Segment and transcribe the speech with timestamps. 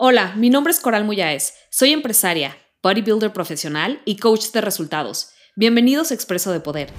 [0.00, 1.54] Hola, mi nombre es Coral Muyáez.
[1.72, 5.30] Soy empresaria, bodybuilder profesional y coach de resultados.
[5.56, 6.92] Bienvenidos a Expreso de Poder.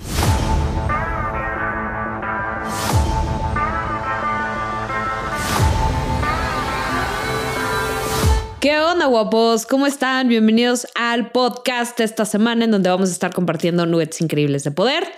[8.59, 9.65] ¿Qué onda, guapos?
[9.65, 10.27] ¿Cómo están?
[10.27, 14.71] Bienvenidos al podcast de esta semana en donde vamos a estar compartiendo nuggets increíbles de
[14.71, 15.09] poder.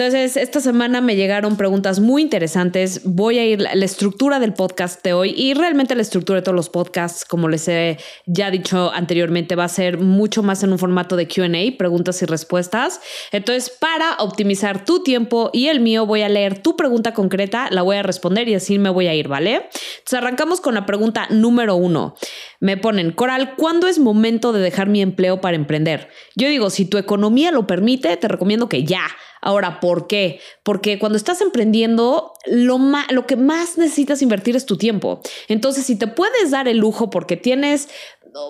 [0.00, 3.02] Entonces, esta semana me llegaron preguntas muy interesantes.
[3.04, 6.56] Voy a ir la estructura del podcast de hoy y realmente la estructura de todos
[6.56, 10.78] los podcasts, como les he ya dicho anteriormente, va a ser mucho más en un
[10.78, 13.02] formato de QA, preguntas y respuestas.
[13.30, 17.82] Entonces, para optimizar tu tiempo y el mío, voy a leer tu pregunta concreta, la
[17.82, 19.56] voy a responder y así me voy a ir, ¿vale?
[19.56, 22.14] Entonces, arrancamos con la pregunta número uno.
[22.58, 26.08] Me ponen, Coral, ¿cuándo es momento de dejar mi empleo para emprender?
[26.36, 29.02] Yo digo, si tu economía lo permite, te recomiendo que ya.
[29.40, 30.40] Ahora, ¿por qué?
[30.62, 32.78] Porque cuando estás emprendiendo, lo,
[33.10, 35.20] lo que más necesitas invertir es tu tiempo.
[35.48, 37.88] Entonces, si te puedes dar el lujo porque tienes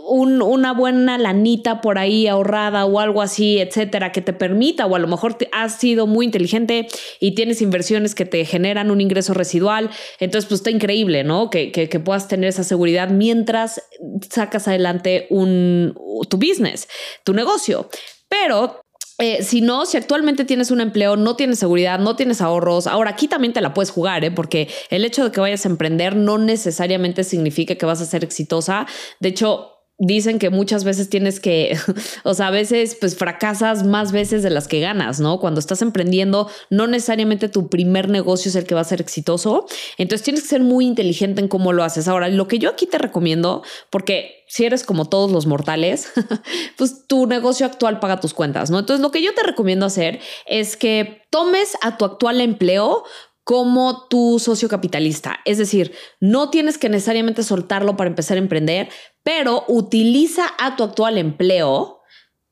[0.09, 4.99] una buena lanita por ahí ahorrada o algo así, etcétera, que te permita, o a
[4.99, 6.87] lo mejor has sido muy inteligente
[7.19, 11.51] y tienes inversiones que te generan un ingreso residual, entonces pues está increíble, ¿no?
[11.51, 13.83] Que, que, que puedas tener esa seguridad mientras
[14.31, 15.95] sacas adelante un,
[16.29, 16.89] tu business,
[17.25, 17.89] tu negocio.
[18.29, 18.81] Pero
[19.21, 23.11] eh, si no, si actualmente tienes un empleo, no tienes seguridad, no tienes ahorros, ahora
[23.11, 24.31] aquí también te la puedes jugar, ¿eh?
[24.31, 28.25] porque el hecho de que vayas a emprender no necesariamente significa que vas a ser
[28.25, 28.87] exitosa.
[29.21, 31.79] De hecho, dicen que muchas veces tienes que,
[32.25, 35.39] o sea, a veces pues fracasas más veces de las que ganas, ¿no?
[35.39, 39.67] Cuando estás emprendiendo, no necesariamente tu primer negocio es el que va a ser exitoso.
[39.99, 42.09] Entonces tienes que ser muy inteligente en cómo lo haces.
[42.09, 46.11] Ahora, lo que yo aquí te recomiendo, porque si eres como todos los mortales,
[46.79, 48.79] pues tu negocio actual paga tus cuentas, ¿no?
[48.79, 53.05] Entonces lo que yo te recomiendo hacer es que tomes a tu actual empleo
[53.51, 55.41] como tu socio capitalista.
[55.45, 58.89] Es decir, no tienes que necesariamente soltarlo para empezar a emprender,
[59.23, 62.01] pero utiliza a tu actual empleo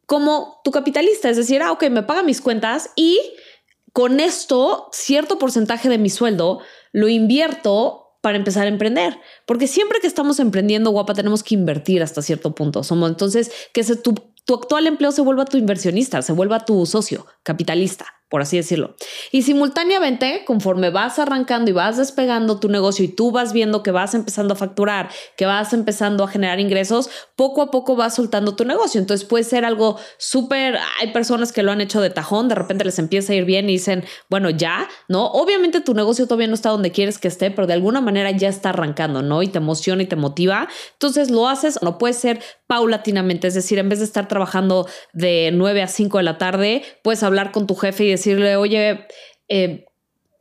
[0.06, 1.28] como tu capitalista.
[1.28, 3.20] Es decir, ah, ok, me paga mis cuentas y
[3.92, 6.60] con esto cierto porcentaje de mi sueldo
[6.92, 9.18] lo invierto para empezar a emprender.
[9.46, 12.82] Porque siempre que estamos emprendiendo, guapa, tenemos que invertir hasta cierto punto.
[12.82, 14.14] Somos entonces que tu,
[14.44, 18.94] tu actual empleo se vuelva tu inversionista, se vuelva tu socio capitalista por así decirlo.
[19.32, 23.90] Y simultáneamente, conforme vas arrancando y vas despegando tu negocio y tú vas viendo que
[23.90, 28.54] vas empezando a facturar, que vas empezando a generar ingresos, poco a poco vas soltando
[28.54, 29.00] tu negocio.
[29.00, 32.84] Entonces puede ser algo súper, hay personas que lo han hecho de tajón, de repente
[32.84, 35.26] les empieza a ir bien y dicen, bueno, ya, ¿no?
[35.26, 38.48] Obviamente tu negocio todavía no está donde quieres que esté, pero de alguna manera ya
[38.48, 39.42] está arrancando, ¿no?
[39.42, 40.68] Y te emociona y te motiva.
[40.92, 45.50] Entonces lo haces, no puede ser paulatinamente, es decir, en vez de estar trabajando de
[45.54, 49.06] 9 a 5 de la tarde, puedes hablar con tu jefe y decirle, oye,
[49.48, 49.86] eh,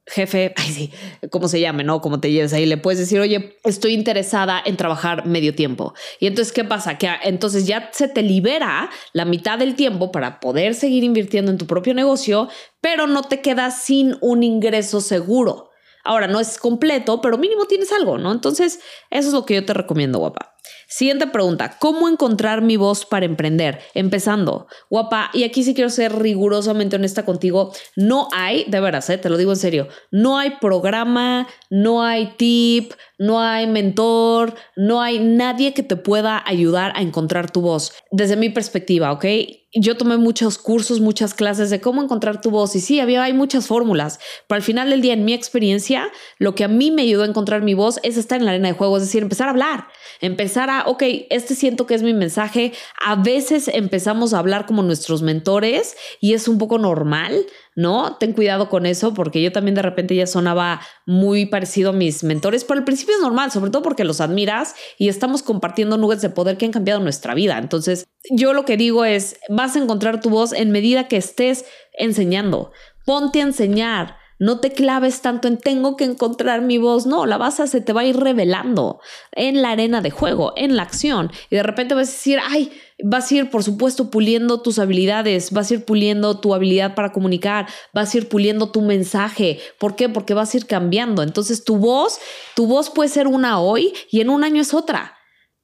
[0.08, 0.92] jefe, ay sí,
[1.30, 2.02] ¿cómo se llame, no?
[2.02, 5.94] Como te lleves ahí, le puedes decir, oye, estoy interesada en trabajar medio tiempo.
[6.20, 6.98] Y entonces, ¿qué pasa?
[6.98, 11.58] Que entonces ya se te libera la mitad del tiempo para poder seguir invirtiendo en
[11.58, 12.50] tu propio negocio,
[12.82, 15.70] pero no te quedas sin un ingreso seguro.
[16.04, 18.32] Ahora, no es completo, pero mínimo tienes algo, ¿no?
[18.32, 20.56] Entonces, eso es lo que yo te recomiendo, guapa.
[20.90, 23.80] Siguiente pregunta, ¿cómo encontrar mi voz para emprender?
[23.94, 29.18] Empezando, guapa, y aquí sí quiero ser rigurosamente honesta contigo, no hay, de veras, ¿eh?
[29.18, 35.02] te lo digo en serio, no hay programa, no hay tip, no hay mentor, no
[35.02, 37.94] hay nadie que te pueda ayudar a encontrar tu voz.
[38.12, 39.26] Desde mi perspectiva, ¿ok?
[39.74, 43.34] Yo tomé muchos cursos, muchas clases de cómo encontrar tu voz y sí, había, hay
[43.34, 47.02] muchas fórmulas, pero al final del día, en mi experiencia, lo que a mí me
[47.02, 49.47] ayudó a encontrar mi voz es estar en la arena de juego, es decir, empezar
[49.47, 49.88] a hablar,
[50.22, 52.74] empezar a ok, este siento que es mi mensaje.
[53.04, 57.46] A veces empezamos a hablar como nuestros mentores y es un poco normal,
[57.76, 58.18] ¿no?
[58.18, 62.24] Ten cuidado con eso porque yo también de repente ya sonaba muy parecido a mis
[62.24, 66.22] mentores, pero al principio es normal, sobre todo porque los admiras y estamos compartiendo nubes
[66.22, 67.58] de poder que han cambiado nuestra vida.
[67.58, 71.66] Entonces, yo lo que digo es, vas a encontrar tu voz en medida que estés
[71.98, 72.72] enseñando.
[73.06, 77.38] Ponte a enseñar no te claves tanto en tengo que encontrar mi voz, no, la
[77.38, 79.00] vas a, se te va a ir revelando
[79.31, 81.31] en la arena de juego, en la acción.
[81.50, 82.72] Y de repente vas a decir, ay,
[83.03, 87.11] vas a ir, por supuesto, puliendo tus habilidades, vas a ir puliendo tu habilidad para
[87.11, 89.59] comunicar, vas a ir puliendo tu mensaje.
[89.79, 90.09] ¿Por qué?
[90.09, 91.23] Porque vas a ir cambiando.
[91.23, 92.20] Entonces tu voz,
[92.56, 95.16] tu voz puede ser una hoy y en un año es otra.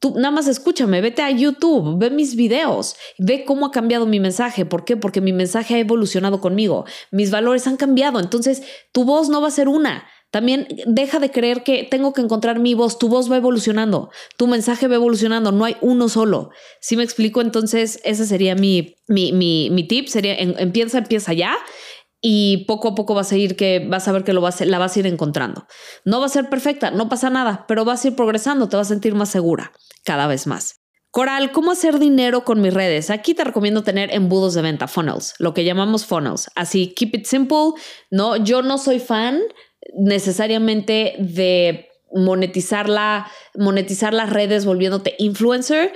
[0.04, 4.20] Tú nada más escúchame, vete a YouTube, ve mis videos, ve cómo ha cambiado mi
[4.20, 4.66] mensaje.
[4.66, 4.98] ¿Por qué?
[4.98, 8.20] Porque mi mensaje ha evolucionado conmigo, mis valores han cambiado.
[8.20, 10.06] Entonces, tu voz no va a ser una.
[10.30, 13.00] También deja de creer que tengo que encontrar mi voz.
[13.00, 15.54] Tu voz va evolucionando, tu mensaje va evolucionando.
[15.54, 16.50] No hay uno solo.
[16.82, 20.10] Si me explico, entonces ese sería mi, mi, mi, mi tip.
[20.10, 21.56] Sería empieza, empieza ya
[22.20, 24.80] y poco a poco vas a ir que vas a ver que lo vas, la
[24.80, 25.66] vas a ir encontrando.
[26.04, 28.88] No va a ser perfecta, no pasa nada, pero vas a ir progresando, te vas
[28.88, 29.72] a sentir más segura
[30.04, 30.80] cada vez más.
[31.12, 33.12] Coral, ¿cómo hacer dinero con mis redes?
[33.12, 36.50] Aquí te recomiendo tener embudos de venta, funnels, lo que llamamos funnels.
[36.56, 37.74] Así, keep it simple.
[38.10, 39.40] No, yo no soy fan
[39.96, 42.88] necesariamente de monetizar,
[43.56, 45.94] monetizar las redes volviéndote influencer.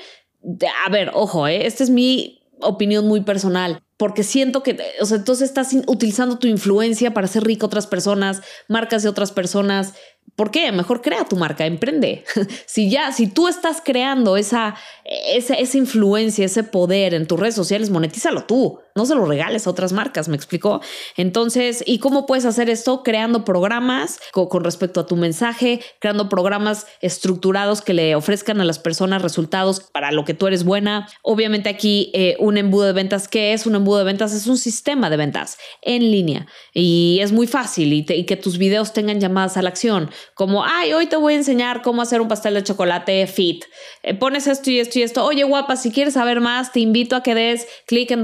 [0.86, 1.66] A ver, ojo, ¿eh?
[1.66, 6.48] esta es mi opinión muy personal porque siento que, o sea, entonces estás utilizando tu
[6.48, 9.96] influencia para hacer rico a otras personas, marcas de otras personas,
[10.38, 10.72] ¿Por qué?
[10.72, 12.24] Mejor crea tu marca, emprende.
[12.68, 17.56] si ya, si tú estás creando esa, esa, esa, influencia, ese poder en tus redes
[17.56, 18.80] sociales, monetízalo tú.
[18.98, 20.82] No se lo regales a otras marcas, ¿me explicó?
[21.16, 23.04] Entonces, ¿y cómo puedes hacer esto?
[23.04, 28.80] Creando programas con, respecto a tu mensaje, creando programas estructurados que le ofrezcan a las
[28.80, 31.08] personas resultados para lo que tú eres buena.
[31.22, 34.34] Obviamente aquí eh, un embudo de ventas, ¿qué es un embudo de ventas?
[34.34, 38.94] Es un sistema de ventas en línea y es muy fácil y, que tus videos
[38.94, 42.28] tengan llamadas a la acción como, ay, hoy te voy a enseñar cómo hacer un
[42.28, 43.66] pastel de chocolate fit.
[44.02, 45.24] Eh, pones esto y esto y esto.
[45.24, 48.22] Oye, guapa, si quieres saber más, te invito a que des clic en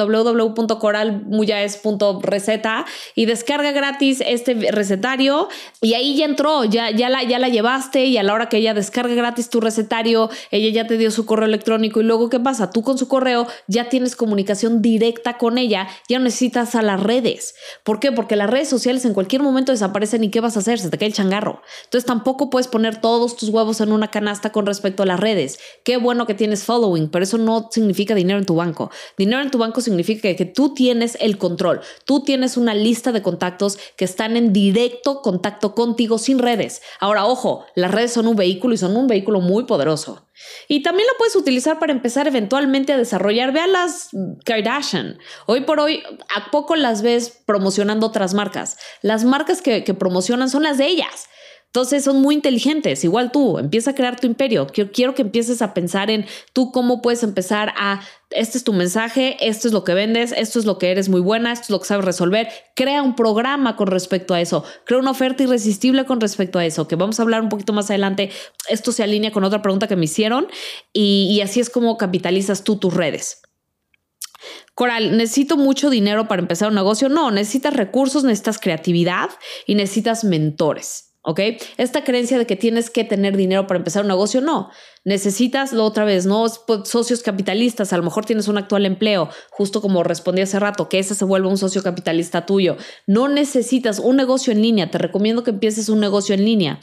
[0.68, 5.48] www.coralmuyaes.receta y descarga gratis este recetario.
[5.82, 8.58] Y ahí ya entró, ya, ya, la, ya la llevaste y a la hora que
[8.58, 12.40] ella descarga gratis tu recetario, ella ya te dio su correo electrónico y luego, ¿qué
[12.40, 12.72] pasa?
[12.72, 17.02] Tú con su correo ya tienes comunicación directa con ella, ya no necesitas a las
[17.02, 17.56] redes.
[17.84, 18.12] ¿Por qué?
[18.12, 20.80] Porque las redes sociales en cualquier momento desaparecen y ¿qué vas a hacer?
[20.80, 21.62] Se te cae el changarro.
[21.86, 25.60] Entonces tampoco puedes poner todos tus huevos en una canasta con respecto a las redes.
[25.84, 28.92] Qué bueno que tienes following, pero eso no significa dinero en tu banco.
[29.18, 31.82] Dinero en tu banco significa que, tú tienes el control.
[32.06, 36.82] Tú tienes una lista de contactos que están en directo contacto contigo sin redes.
[37.00, 40.28] Ahora, ojo, las redes son un vehículo y son un vehículo muy poderoso.
[40.68, 43.54] Y también lo puedes utilizar para empezar eventualmente a desarrollar.
[43.54, 44.10] Vean las
[44.46, 45.20] Kardashian.
[45.46, 46.04] Hoy por hoy,
[46.36, 48.78] ¿a poco las ves promocionando otras marcas?
[49.02, 51.28] Las marcas que promocionan son las de ellas.
[51.74, 54.68] Entonces son muy inteligentes, igual tú, empieza a crear tu imperio.
[54.68, 58.00] Quiero, que empieces a pensar en tú cómo puedes empezar a,
[58.30, 61.20] este es tu mensaje, esto es lo que vendes, esto es lo que eres muy
[61.20, 62.48] buena, esto es lo que sabes resolver.
[62.76, 66.88] Crea un programa con respecto a eso, crea una oferta irresistible con respecto a eso,
[66.88, 68.30] que vamos a hablar un poquito más adelante.
[68.70, 70.46] Esto se alinea con otra pregunta que me hicieron
[70.94, 73.42] y, y así es como capitalizas tú tus redes.
[74.76, 77.10] Coral, ¿necesito mucho dinero para empezar un negocio?
[77.10, 79.32] No, necesitas recursos, necesitas creatividad
[79.66, 81.13] y necesitas mentores.
[81.24, 81.40] ¿Ok?
[81.78, 84.70] Esta creencia de que tienes que tener dinero para empezar un negocio, no.
[85.06, 89.30] Necesitas, lo otra vez, no pues, socios capitalistas, a lo mejor tienes un actual empleo,
[89.50, 92.78] justo como respondí hace rato, que ese se vuelva un socio capitalista tuyo.
[93.08, 96.80] No necesitas un negocio en línea, te recomiendo que empieces un negocio en línea.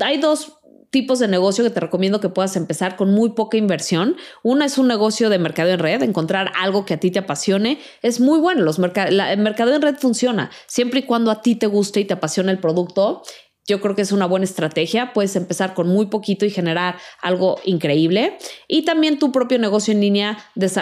[0.00, 0.58] Hay dos
[0.90, 4.16] tipos de negocio que te recomiendo que puedas empezar con muy poca inversión.
[4.42, 7.78] Una es un negocio de mercado en red, encontrar algo que a ti te apasione.
[8.02, 11.66] Es muy bueno, los el mercado en red funciona siempre y cuando a ti te
[11.66, 13.22] guste y te apasione el producto
[13.66, 15.12] yo creo que es una buena estrategia.
[15.12, 18.38] Puedes empezar con muy poquito y generar algo increíble.
[18.68, 20.38] Y también tu propio negocio en línea,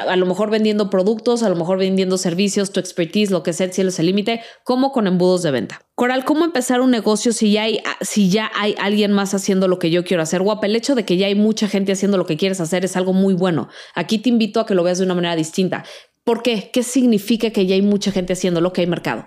[0.06, 3.67] a lo mejor vendiendo productos, a lo mejor vendiendo servicios, tu expertise, lo que sea,
[3.67, 5.82] el cielo es el límite, como con embudos de venta.
[5.94, 9.79] Coral, ¿cómo empezar un negocio si ya, hay, si ya hay alguien más haciendo lo
[9.79, 10.41] que yo quiero hacer?
[10.41, 12.97] Guapa, el hecho de que ya hay mucha gente haciendo lo que quieres hacer es
[12.97, 13.69] algo muy bueno.
[13.94, 15.85] Aquí te invito a que lo veas de una manera distinta.
[16.25, 16.71] ¿Por qué?
[16.73, 19.26] ¿Qué significa que ya hay mucha gente haciendo lo que hay mercado?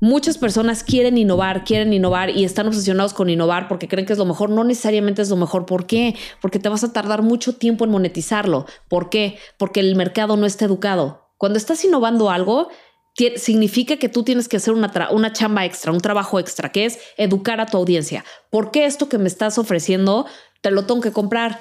[0.00, 4.18] Muchas personas quieren innovar, quieren innovar y están obsesionados con innovar porque creen que es
[4.18, 4.48] lo mejor.
[4.48, 5.66] No necesariamente es lo mejor.
[5.66, 6.16] ¿Por qué?
[6.40, 8.66] Porque te vas a tardar mucho tiempo en monetizarlo.
[8.88, 9.38] ¿Por qué?
[9.58, 11.28] Porque el mercado no está educado.
[11.36, 12.68] Cuando estás innovando algo,
[13.36, 16.98] significa que tú tienes que hacer una, una chamba extra, un trabajo extra, que es
[17.16, 18.24] educar a tu audiencia.
[18.50, 20.26] ¿Por qué esto que me estás ofreciendo
[20.62, 21.60] te lo tengo que comprar?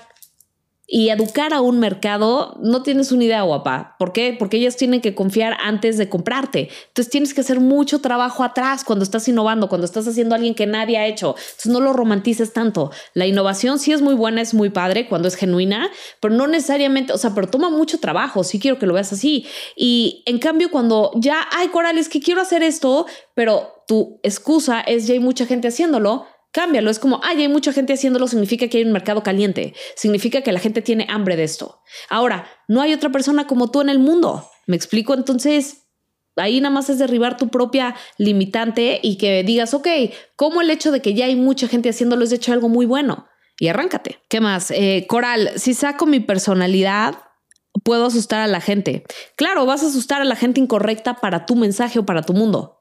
[0.92, 3.96] Y educar a un mercado, no tienes una idea guapa.
[4.00, 4.36] ¿Por qué?
[4.38, 6.70] Porque ellos tienen que confiar antes de comprarte.
[6.88, 10.66] Entonces tienes que hacer mucho trabajo atrás cuando estás innovando, cuando estás haciendo alguien que
[10.66, 11.36] nadie ha hecho.
[11.38, 12.92] Entonces no lo romantices tanto.
[13.14, 17.14] La innovación sí es muy buena, es muy padre cuando es genuina, pero no necesariamente,
[17.14, 18.44] o sea, pero toma mucho trabajo.
[18.44, 19.46] Sí quiero que lo veas así.
[19.76, 23.06] Y en cambio, cuando ya, hay Coral, que quiero hacer esto,
[23.36, 27.72] pero tu excusa es ya hay mucha gente haciéndolo Cámbialo, es como, ay, hay mucha
[27.74, 31.44] gente haciéndolo, significa que hay un mercado caliente, significa que la gente tiene hambre de
[31.44, 31.82] esto.
[32.10, 34.50] Ahora, no hay otra persona como tú en el mundo.
[34.66, 35.14] ¿Me explico?
[35.14, 35.88] Entonces,
[36.36, 39.88] ahí nada más es derribar tu propia limitante y que digas, ok,
[40.36, 42.86] ¿cómo el hecho de que ya hay mucha gente haciéndolo es de hecho algo muy
[42.86, 43.28] bueno?
[43.60, 44.20] Y arráncate.
[44.30, 44.72] ¿Qué más?
[44.72, 47.16] Eh, Coral, si saco mi personalidad,
[47.84, 49.04] puedo asustar a la gente.
[49.36, 52.79] Claro, vas a asustar a la gente incorrecta para tu mensaje o para tu mundo.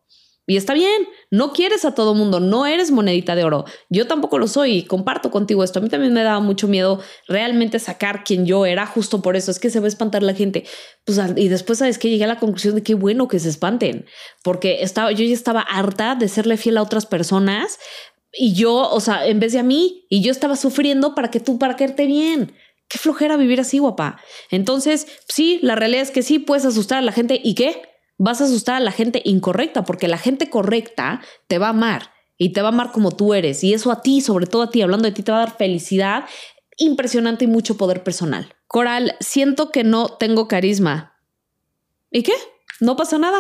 [0.49, 3.67] Y está bien, no quieres a todo mundo, no eres monedita de oro.
[3.91, 5.79] Yo tampoco lo soy y comparto contigo esto.
[5.79, 9.51] A mí también me daba mucho miedo realmente sacar quien yo era, justo por eso.
[9.51, 10.65] Es que se va a espantar la gente.
[11.05, 14.07] Pues, y después, ¿sabes que Llegué a la conclusión de qué bueno que se espanten,
[14.43, 17.79] porque estaba, yo ya estaba harta de serle fiel a otras personas
[18.33, 21.41] y yo, o sea, en vez de a mí, y yo estaba sufriendo para que
[21.41, 22.55] tú, para caerte bien.
[22.89, 24.19] Qué flojera vivir así, guapa.
[24.51, 27.39] Entonces, sí, la realidad es que sí puedes asustar a la gente.
[27.45, 27.83] ¿Y qué?
[28.19, 32.11] Vas a asustar a la gente incorrecta, porque la gente correcta te va a amar
[32.37, 33.65] y te va a amar como tú eres.
[33.65, 35.57] Y eso a ti, sobre todo a ti, hablando de ti, te va a dar
[35.57, 36.25] felicidad
[36.77, 38.55] impresionante y mucho poder personal.
[38.67, 41.15] Coral, siento que no tengo carisma.
[42.11, 42.35] ¿Y qué?
[42.81, 43.39] No pasa nada.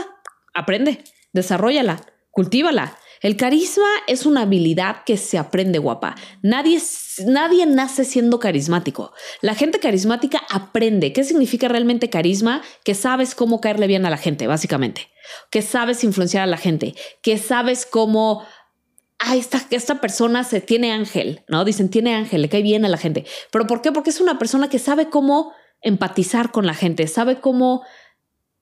[0.55, 2.97] Aprende, desarrollala, cultívala.
[3.21, 6.15] El carisma es una habilidad que se aprende guapa.
[6.43, 6.81] Nadie,
[7.27, 9.13] nadie nace siendo carismático.
[9.41, 11.13] La gente carismática aprende.
[11.13, 12.63] ¿Qué significa realmente carisma?
[12.85, 15.09] Que sabes cómo caerle bien a la gente, básicamente.
[15.51, 16.95] Que sabes influenciar a la gente.
[17.23, 18.47] Que sabes cómo...
[19.19, 21.65] Ah, esta, esta persona se tiene ángel, ¿no?
[21.65, 23.27] Dicen, tiene ángel, le cae bien a la gente.
[23.51, 23.91] ¿Pero por qué?
[23.91, 27.83] Porque es una persona que sabe cómo empatizar con la gente, sabe cómo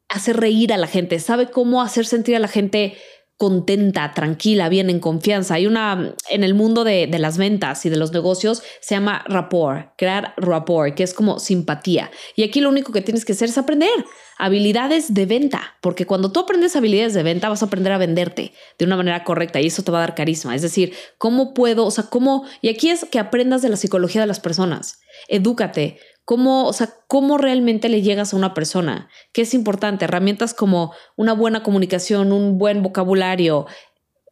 [0.09, 2.97] hacer reír a la gente, sabe cómo hacer sentir a la gente
[3.37, 5.55] contenta, tranquila, bien en confianza.
[5.55, 9.93] Hay una en el mundo de, las ventas y de los negocios se llama rapport,
[9.99, 12.11] crear rapport, que es como simpatía.
[12.35, 13.91] Y aquí lo único que tienes que hacer es aprender
[14.39, 18.53] habilidades de venta, porque cuando tú aprendes habilidades de venta vas a aprender a venderte
[18.79, 20.55] de una manera correcta y eso te va a dar carisma.
[20.55, 24.23] Es decir, cómo puedo, o sea, cómo, y aquí es que aprendas de la psicología
[24.23, 25.01] de las personas.
[25.29, 30.53] Edúcate, cómo, o sea, cómo realmente le llegas a una persona, qué es importante, herramientas
[30.53, 33.67] como una buena comunicación, un buen vocabulario,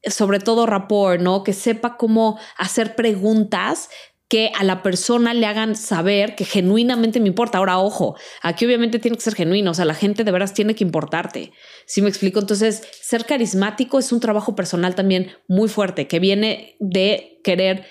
[0.05, 1.45] sobre todo rapport, ¿no?
[1.45, 3.89] Que sepa cómo hacer preguntas
[4.29, 7.59] que a la persona le hagan saber que genuinamente me importa.
[7.59, 10.75] Ahora, ojo, aquí obviamente tiene que ser genuino, o sea, la gente de veras tiene
[10.75, 11.53] que importarte.
[11.87, 12.41] Si me explico?
[12.41, 17.87] Entonces, ser carismático es un trabajo personal también muy fuerte, que viene de querer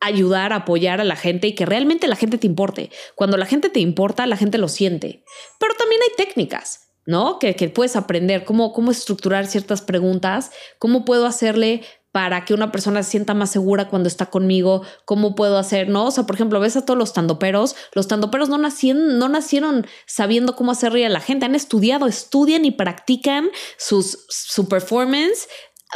[0.00, 2.90] ayudar, apoyar a la gente y que realmente la gente te importe.
[3.14, 5.24] Cuando la gente te importa, la gente lo siente.
[5.58, 7.38] Pero también hay técnicas, ¿no?
[7.38, 11.82] Que, puedes aprender, cómo, cómo estructurar ciertas preguntas, cómo puedo hacerle
[12.16, 16.06] para que una persona se sienta más segura cuando está conmigo, cómo puedo hacer, ¿no?
[16.06, 19.86] O sea, por ejemplo, ves a todos los tandoperos, los tandoperos no nacieron, no nacieron
[20.06, 25.46] sabiendo cómo hacer reír a la gente, han estudiado, estudian y practican sus, su performance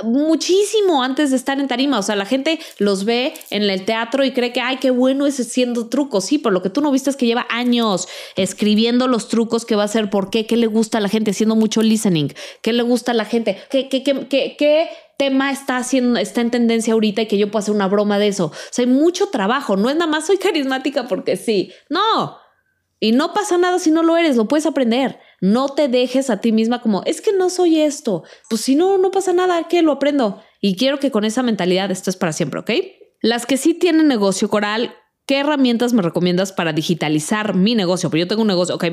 [0.05, 1.99] muchísimo antes de estar en tarima.
[1.99, 5.27] O sea, la gente los ve en el teatro y cree que, ay, qué bueno
[5.27, 6.25] es haciendo trucos.
[6.27, 9.77] Sí, pero lo que tú no viste es que lleva años escribiendo los trucos que
[9.77, 12.33] va a hacer, por qué, qué le gusta a la gente, haciendo mucho listening,
[12.63, 16.41] qué le gusta a la gente, qué, qué, qué, qué, qué tema está haciendo, está
[16.41, 18.47] en tendencia ahorita y que yo puedo hacer una broma de eso.
[18.47, 19.77] O sea, hay mucho trabajo.
[19.77, 21.73] No es nada más soy carismática porque sí.
[21.91, 22.39] No.
[23.01, 25.19] Y no pasa nada si no lo eres, lo puedes aprender.
[25.41, 28.25] No te dejes a ti misma como, es que no soy esto.
[28.49, 30.43] Pues si no, no pasa nada, que lo aprendo.
[30.61, 32.71] Y quiero que con esa mentalidad estés para siempre, ¿ok?
[33.23, 34.95] Las que sí tienen negocio coral,
[35.31, 38.11] ¿qué herramientas me recomiendas para digitalizar mi negocio?
[38.11, 38.85] Porque yo tengo un negocio, ok,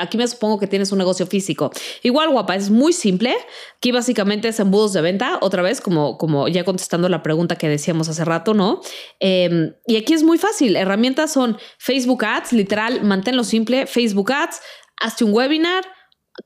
[0.00, 1.70] aquí me supongo que tienes un negocio físico.
[2.02, 3.34] Igual, guapa, es muy simple.
[3.76, 7.68] Aquí básicamente es embudos de venta, otra vez, como, como ya contestando la pregunta que
[7.68, 8.80] decíamos hace rato, ¿no?
[9.20, 10.76] Em, y aquí es muy fácil.
[10.76, 14.60] Herramientas son Facebook Ads, literal, manténlo simple, Facebook Ads,
[15.02, 15.84] hazte un webinar,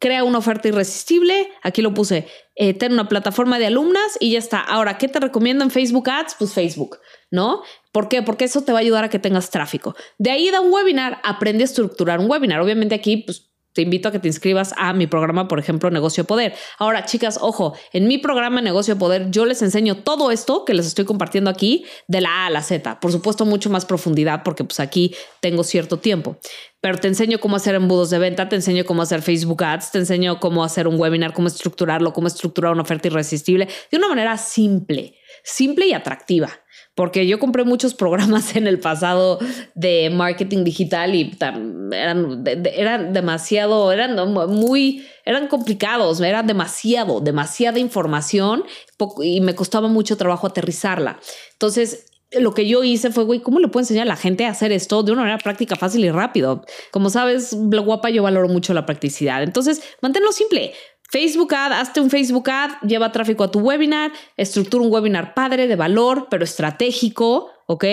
[0.00, 1.48] crea una oferta irresistible.
[1.62, 4.60] Aquí lo puse, eh, ten una plataforma de alumnas y ya está.
[4.60, 6.36] Ahora, ¿qué te recomiendo en Facebook Ads?
[6.38, 6.98] Pues Facebook,
[7.30, 7.62] ¿no?
[7.92, 8.22] ¿Por qué?
[8.22, 9.94] Porque eso te va a ayudar a que tengas tráfico.
[10.18, 12.60] De ahí da un webinar, aprende a estructurar un webinar.
[12.60, 16.24] Obviamente aquí, pues te invito a que te inscribas a mi programa, por ejemplo, Negocio
[16.24, 16.54] Poder.
[16.78, 20.86] Ahora, chicas, ojo, en mi programa Negocio Poder yo les enseño todo esto que les
[20.86, 23.00] estoy compartiendo aquí de la A a la Z.
[23.00, 26.38] Por supuesto, mucho más profundidad porque pues aquí tengo cierto tiempo.
[26.80, 29.98] Pero te enseño cómo hacer embudos de venta, te enseño cómo hacer Facebook Ads, te
[29.98, 34.38] enseño cómo hacer un webinar, cómo estructurarlo, cómo estructurar una oferta irresistible de una manera
[34.38, 36.48] simple, simple y atractiva
[36.96, 39.38] porque yo compré muchos programas en el pasado
[39.76, 41.36] de marketing digital y
[41.92, 44.16] eran, demasiado, eran
[44.48, 48.64] muy, eran complicados, eran demasiado, demasiada información
[49.22, 51.20] y me costaba mucho trabajo aterrizarla.
[51.52, 54.50] Entonces, lo que yo hice fue, güey, ¿cómo le puedo enseñar a la gente a
[54.50, 56.64] hacer esto de una manera práctica, fácil y rápido?
[56.90, 59.42] Como sabes, guapa, yo valoro mucho la practicidad.
[59.42, 60.72] Entonces, manténlo simple.
[61.10, 65.66] Facebook Ad, hazte un Facebook Ad, lleva tráfico a tu webinar, estructura un webinar padre,
[65.66, 67.84] de valor, pero estratégico, ¿ok?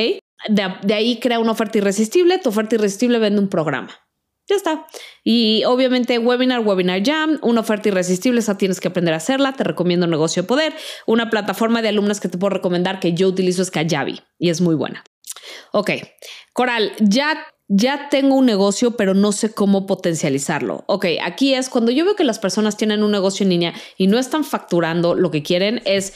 [0.49, 3.91] De, ahí crea una oferta irresistible, tu oferta irresistible vende un programa.
[4.49, 4.87] Ya está.
[5.23, 9.53] Y obviamente webinar, webinar jam, una oferta irresistible, esa tienes que aprender a hacerla.
[9.53, 10.73] Te recomiendo Negocio de Poder.
[11.05, 14.59] Una plataforma de alumnas que te puedo recomendar que yo utilizo es Kajabi y es
[14.59, 15.05] muy buena.
[15.71, 15.91] Ok,
[16.53, 20.83] Coral, ya ya tengo un negocio, pero no sé cómo potencializarlo.
[20.87, 24.07] Ok, aquí es cuando yo veo que las personas tienen un negocio en línea y
[24.07, 26.13] no están facturando lo que quieren, es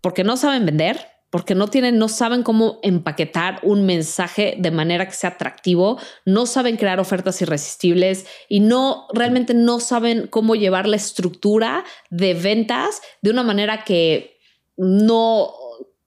[0.00, 5.06] porque no saben vender, porque no tienen, no saben cómo empaquetar un mensaje de manera
[5.06, 10.86] que sea atractivo, no saben crear ofertas irresistibles y no realmente no saben cómo llevar
[10.86, 14.38] la estructura de ventas de una manera que
[14.76, 15.52] no,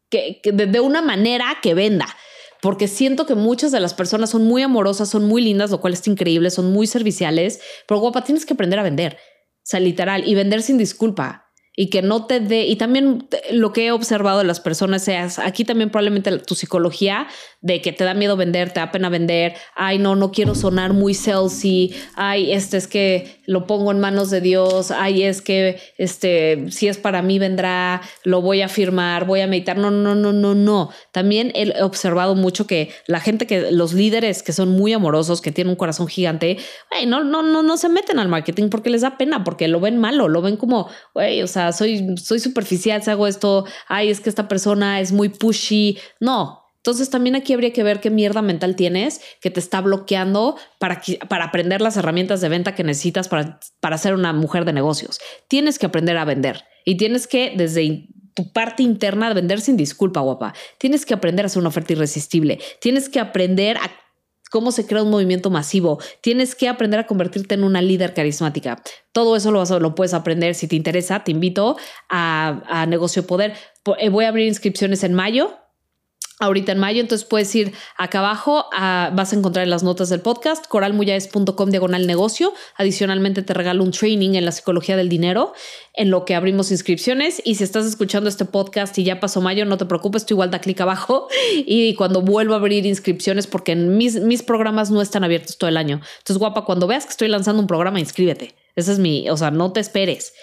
[0.09, 2.07] que, de una manera que venda
[2.63, 5.91] porque siento que muchas de las personas son muy amorosas, son muy lindas, lo cual
[5.91, 10.25] es increíble, son muy serviciales, pero guapa, tienes que aprender a vender, o sea, literal,
[10.25, 14.37] y vender sin disculpa y que no te dé, y también lo que he observado
[14.37, 17.27] de las personas es, aquí también probablemente tu psicología
[17.63, 20.93] de que te da miedo vender, te da pena vender, ay no, no quiero sonar
[20.93, 25.79] muy salesy, ay, este es que lo pongo en manos de Dios, ay, es que
[25.97, 30.13] este, si es para mí vendrá, lo voy a firmar, voy a meditar, no, no,
[30.13, 30.89] no, no, no.
[31.11, 35.51] También he observado mucho que la gente que, los líderes que son muy amorosos, que
[35.51, 36.57] tienen un corazón gigante,
[36.91, 39.79] ay, no, no, no, no se meten al marketing porque les da pena, porque lo
[39.79, 44.19] ven malo, lo ven como, güey, o sea, soy, soy superficial, hago esto, ay, es
[44.19, 45.97] que esta persona es muy pushy.
[46.19, 46.62] No.
[46.83, 51.01] Entonces también aquí habría que ver qué mierda mental tienes que te está bloqueando para,
[51.29, 55.21] para aprender las herramientas de venta que necesitas para, para ser una mujer de negocios.
[55.47, 59.77] Tienes que aprender a vender y tienes que desde tu parte interna de vender sin
[59.77, 60.53] disculpa, guapa.
[60.77, 62.59] Tienes que aprender a hacer una oferta irresistible.
[62.81, 63.89] Tienes que aprender a
[64.51, 66.01] cómo se crea un movimiento masivo.
[66.19, 68.81] Tienes que aprender a convertirte en una líder carismática.
[69.13, 71.23] Todo eso lo, vas lo puedes aprender si te interesa.
[71.23, 71.77] Te invito
[72.09, 73.53] a, a Negocio Poder.
[73.99, 75.62] Eh, voy a abrir inscripciones en mayo
[76.39, 77.01] ahorita en mayo.
[77.01, 82.07] Entonces puedes ir acá abajo, vas a encontrar en las notas del podcast, coralmuyas.com diagonal
[82.07, 82.53] negocio.
[82.75, 85.53] Adicionalmente te regalo un training en la psicología del dinero,
[85.93, 87.41] en lo que abrimos inscripciones.
[87.45, 90.51] Y si estás escuchando este podcast y ya pasó mayo, no te preocupes, tú igual
[90.51, 91.27] da clic abajo.
[91.65, 95.77] Y cuando vuelvo a abrir inscripciones, porque mis, mis programas no están abiertos todo el
[95.77, 96.01] año.
[96.19, 98.55] Entonces, guapa, cuando veas que estoy lanzando un programa, inscríbete.
[98.75, 100.33] Ese es mi, o sea, no te esperes.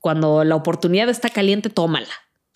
[0.00, 2.08] Cuando la oportunidad está caliente, tómala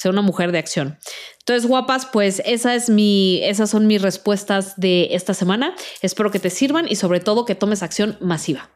[0.05, 0.99] sea una mujer de acción.
[1.39, 5.75] Entonces, guapas, pues esa es mi, esas son mis respuestas de esta semana.
[6.03, 8.75] Espero que te sirvan y sobre todo que tomes acción masiva.